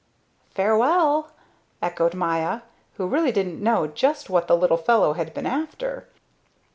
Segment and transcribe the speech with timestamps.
[0.49, 1.29] "Farewell,"
[1.79, 2.61] echoed Maya,
[2.95, 6.07] who really didn't know just what the little fellow had been after.